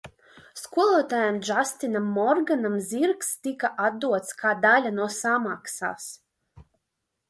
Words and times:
Skolotājam 0.61 1.37
Džastinam 1.49 2.09
Morganam 2.15 2.79
zirgs 2.87 3.31
tika 3.45 3.73
atdots 3.91 4.37
kā 4.43 4.59
daļa 4.67 4.97
no 5.01 5.11
samaksas. 5.23 6.15